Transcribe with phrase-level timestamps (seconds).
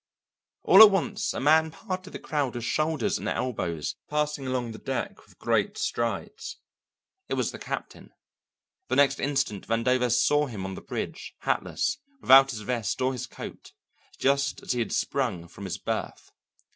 [0.63, 4.79] All at once a man parted the crowd with shoulders and elbows, passing along the
[4.79, 6.57] deck with great strides.
[7.29, 8.11] It was the captain.
[8.87, 13.27] The next instant Vandover saw him on the bridge, hatless, without his vest or his
[13.27, 13.73] coat,
[14.17, 16.31] just as he had sprung from his berth.